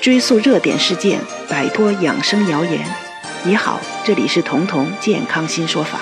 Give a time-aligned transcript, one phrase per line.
[0.00, 2.86] 追溯热点事件，摆脱养生谣言。
[3.44, 6.00] 你好，这里是彤彤健康新说法。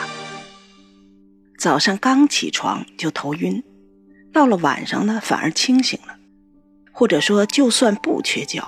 [1.58, 3.62] 早上刚起床就头晕，
[4.32, 6.16] 到了晚上呢反而清醒了，
[6.92, 8.62] 或者说就算不缺觉，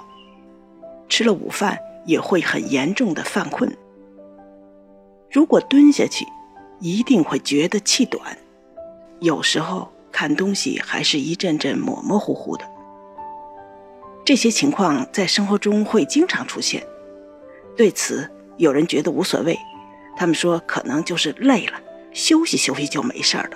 [1.08, 3.76] 吃了午饭也会很严重的犯困。
[5.30, 6.24] 如果蹲下去，
[6.80, 8.38] 一定会觉得气短，
[9.20, 12.64] 有时候看东西还是一阵阵模模糊糊的。
[14.26, 16.84] 这些情况在生活中会经常出现，
[17.76, 19.56] 对此有人觉得无所谓，
[20.16, 21.80] 他们说可能就是累了，
[22.12, 23.50] 休息休息就没事了。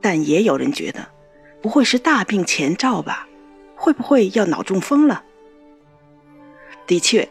[0.00, 1.06] 但也有人觉得，
[1.62, 3.28] 不会是大病前兆吧？
[3.76, 5.22] 会不会要脑中风了？
[6.84, 7.28] 的确，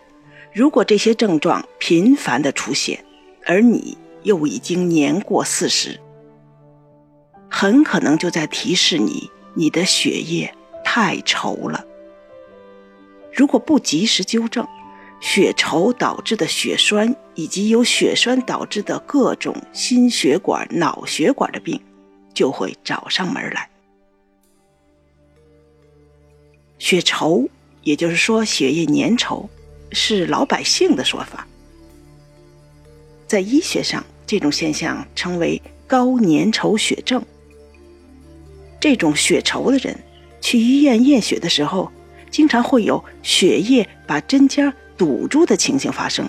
[0.53, 3.03] 如果这些症状频繁的出现，
[3.45, 5.99] 而你又已经年过四十，
[7.49, 10.55] 很可能就在提示你，你的血液。
[10.91, 11.85] 太稠了，
[13.31, 14.67] 如果不及时纠正，
[15.21, 21.79] 血稠导致的血栓以及由血栓导致的各种心血管、脑血管的病，
[22.33, 23.69] 就会找上门来。
[26.79, 27.47] 血稠，
[27.83, 29.47] 也就是说血液粘稠，
[29.91, 31.47] 是老百姓的说法。
[33.27, 37.23] 在医学上，这种现象称为高粘稠血症。
[38.79, 39.95] 这种血稠的人。
[40.49, 41.91] 去医院验血的时候，
[42.31, 46.27] 经常会有血液把针尖堵住的情形发生，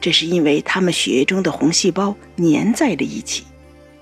[0.00, 3.44] 这是因为他们血液中的红细胞粘在了一起，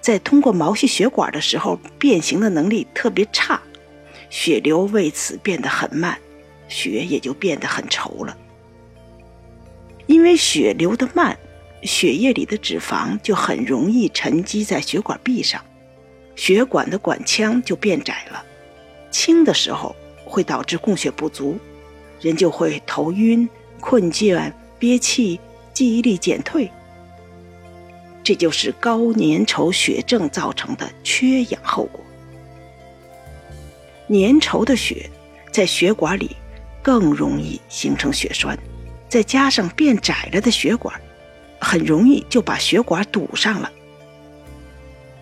[0.00, 3.60] 在通过毛细血管的时候变形的能力特别差，
[4.30, 6.18] 血流为此变得很慢，
[6.70, 8.34] 血也就变得很稠了。
[10.06, 11.36] 因为血流的慢，
[11.82, 15.62] 血液里的脂肪就很容易沉积在血管壁上，
[16.36, 18.46] 血管的管腔就变窄了。
[19.12, 21.56] 轻的时候会导致供血不足，
[22.20, 25.38] 人就会头晕、困倦、憋气、
[25.72, 26.68] 记忆力减退。
[28.24, 32.00] 这就是高粘稠血症造成的缺氧后果。
[34.08, 35.10] 粘稠的血
[35.52, 36.36] 在血管里
[36.82, 38.58] 更容易形成血栓，
[39.08, 41.00] 再加上变窄了的血管，
[41.60, 43.70] 很容易就把血管堵上了。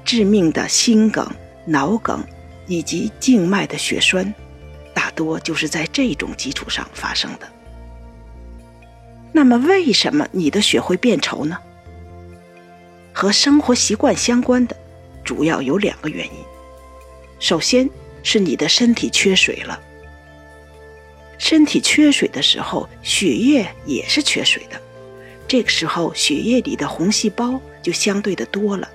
[0.05, 1.27] 致命的心梗、
[1.67, 2.23] 脑梗。
[2.71, 4.33] 以及静脉的血栓，
[4.95, 7.53] 大多就是在这种基础上发生的。
[9.33, 11.59] 那么，为什么你的血会变稠呢？
[13.13, 14.77] 和生活习惯相关的，
[15.25, 16.33] 主要有两个原因。
[17.41, 17.91] 首先
[18.23, 19.81] 是你的身体缺水了。
[21.39, 24.81] 身体缺水的时候，血液也是缺水的。
[25.49, 28.89] 这个时候，血液里的红细胞就相对的多了，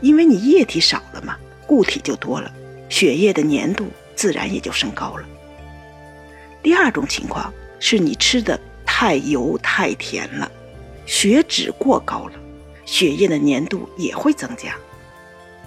[0.00, 2.52] 因为你液体少了嘛，固体就多了。
[2.90, 5.24] 血液的粘度自然也就升高了。
[6.62, 10.50] 第二种情况是你吃的太油太甜了，
[11.06, 12.32] 血脂过高了，
[12.84, 14.76] 血液的粘度也会增加。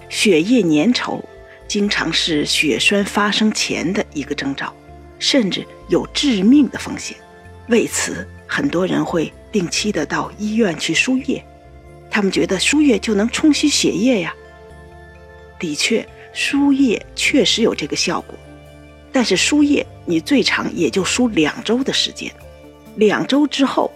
[0.08, 1.20] 血液粘稠
[1.66, 4.72] 经常是血栓发生前的一个征兆，
[5.18, 7.16] 甚至有致命的风险。
[7.68, 11.44] 为此，很多人会定期的到医院去输液，
[12.10, 14.32] 他们觉得输液就能冲洗血液呀。
[15.58, 16.06] 的确。
[16.34, 18.34] 输液确实有这个效果，
[19.12, 22.30] 但是输液你最长也就输两周的时间，
[22.96, 23.90] 两周之后，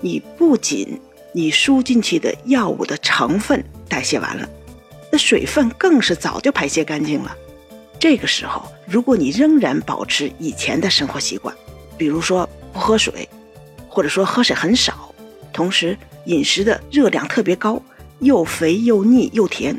[0.00, 0.98] 你不仅
[1.32, 4.48] 你输进去的药物的成分代谢完了，
[5.12, 7.36] 那水分更是早就排泄干净了。
[7.98, 11.54] 这个时候，如果你仍然保持以前的生活习惯，
[11.98, 13.28] 比如说不喝水，
[13.88, 15.14] 或者说喝水很少，
[15.52, 17.80] 同时饮食的热量特别高，
[18.20, 19.78] 又肥又腻又甜。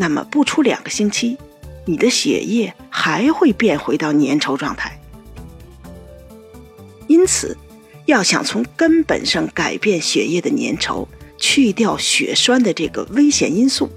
[0.00, 1.36] 那么不出两个星期，
[1.84, 4.96] 你的血液还会变回到粘稠状态。
[7.08, 7.56] 因此，
[8.06, 13.90] 要想从根本上改变血液的粘稠，去掉血栓的这个危险因素，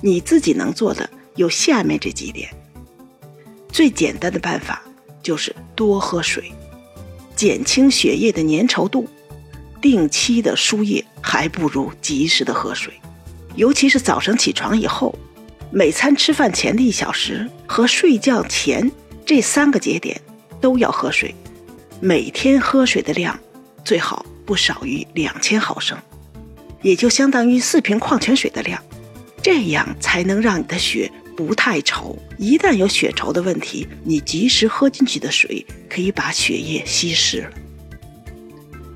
[0.00, 2.52] 你自己能做的有下面这几点。
[3.70, 4.82] 最简单的办法
[5.22, 6.50] 就是多喝水，
[7.36, 9.08] 减轻血液的粘稠度。
[9.80, 12.92] 定期的输液还不如及时的喝水。
[13.54, 15.18] 尤其是早上起床以后，
[15.70, 18.90] 每餐吃饭前的一小时和睡觉前
[19.24, 20.20] 这三个节点
[20.60, 21.34] 都要喝水，
[22.00, 23.38] 每天喝水的量
[23.84, 25.98] 最好不少于两千毫升，
[26.80, 28.82] 也就相当于四瓶矿泉水的量，
[29.42, 32.16] 这样才能让你的血不太稠。
[32.38, 37.50] 一旦有血稠的问题，你及时喝进去的水可以把血液稀释了。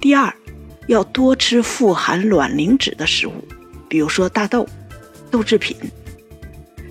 [0.00, 0.32] 第二，
[0.86, 3.32] 要多吃富含卵磷脂的食物。
[3.88, 4.66] 比如说大豆、
[5.30, 5.76] 豆制品、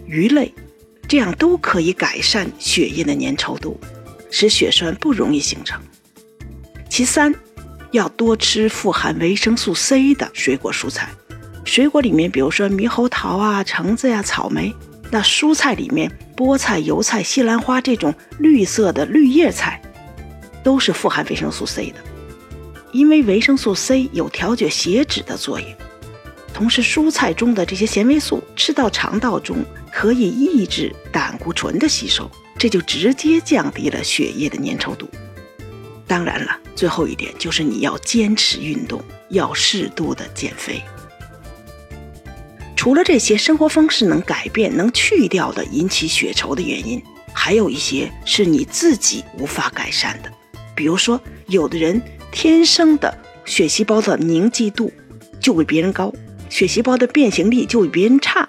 [0.05, 0.53] 鱼类，
[1.07, 3.79] 这样都可以改善血液的粘稠度，
[4.31, 5.81] 使血栓不容易形成。
[6.89, 7.33] 其三，
[7.91, 11.09] 要多吃富含维生素 C 的水果蔬菜。
[11.65, 14.71] 水果里面，比如说猕猴桃啊、橙子呀、草莓；
[15.11, 19.81] 那蔬菜里面，菠菜、油菜、西兰花这种绿色的绿叶菜，
[20.63, 21.95] 都是富含维生素 C 的。
[22.91, 25.67] 因为维生素 C 有调节血脂的作用，
[26.55, 29.57] 同时蔬菜中的这些纤维素吃到肠道中，
[29.91, 35.05] 可以抑制胆固醇的吸收，这就直接降低了血液的粘稠度。
[36.07, 40.81] 当然了，最后一点就是你要坚持运动，要适度的减肥。
[42.73, 47.03] 除了这些生活方式能改变、能去掉的引起血稠的原因，
[47.33, 50.31] 还有一些是你自己无法改善的。
[50.73, 53.13] 比如说，有的人天生的
[53.43, 54.89] 血细胞的凝集度
[55.41, 56.13] 就比别人高，
[56.49, 58.47] 血细胞的变形力就比别人差，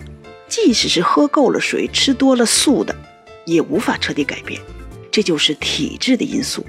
[0.48, 2.94] 即使是喝够了水、吃多了素的，
[3.44, 4.60] 也无法彻底改变。
[5.10, 6.64] 这就是体质的因素，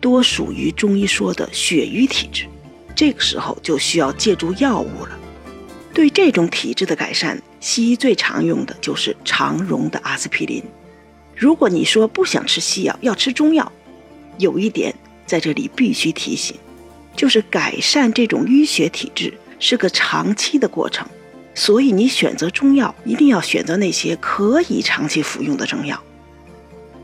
[0.00, 2.46] 多属于中医说的血瘀体质。
[2.94, 5.18] 这个时候就需要借助药物了。
[5.92, 10.62] 对这种体质的改善，西医最常用的就是常溶的阿司匹林。
[11.36, 13.70] 如果你说不想吃西药，要吃中药，
[14.38, 14.94] 有一点
[15.26, 16.56] 在这里必须提醒，
[17.16, 21.06] 就是改善这种淤血体质是个长期的过程，
[21.54, 26.02] 所以你选择中药一定要选择那些可以长期服用的中药。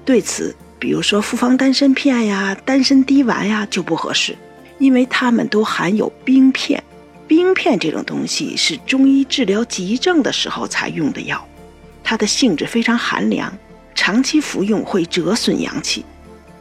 [0.04, 4.36] 对此，比如说复方丹参片呀、丹参滴丸呀就不合适，
[4.78, 6.82] 因为它们都含有冰片。
[7.28, 11.44] 冰片这种东西是中医治疗急症的时候才用的药，
[12.04, 13.52] 它的性质非常寒凉，
[13.96, 16.04] 长期服用会折损阳气，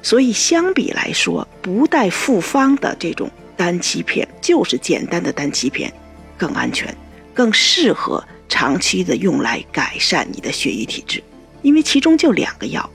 [0.02, 5.92] 所以相比来说，不带复方的这种丹七片，就是简单的丹七片，
[6.38, 6.96] 更安全，
[7.34, 11.24] 更适合长期的用来改善你的血瘀体质。
[11.62, 12.90] 因为其中就两个药，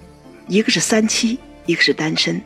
[0.46, 2.40] 一个是三七，一个是丹参，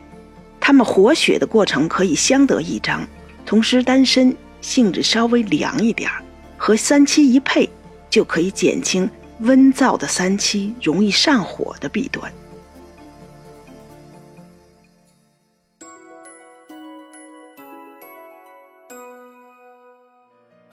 [0.59, 3.07] 它们活血的过程可以相得益彰，
[3.45, 4.35] 同时丹参。
[4.61, 6.23] 性质稍微凉一点儿，
[6.57, 7.69] 和三七一配，
[8.09, 9.07] 就可以减轻
[9.41, 12.33] 温燥的三七容易上火的弊端。